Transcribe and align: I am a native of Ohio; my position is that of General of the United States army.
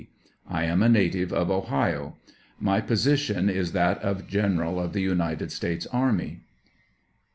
I 0.49 0.63
am 0.63 0.81
a 0.81 0.89
native 0.89 1.31
of 1.31 1.51
Ohio; 1.51 2.17
my 2.59 2.81
position 2.81 3.51
is 3.51 3.71
that 3.73 3.99
of 4.01 4.27
General 4.27 4.79
of 4.79 4.93
the 4.93 5.01
United 5.01 5.51
States 5.51 5.85
army. 5.93 6.41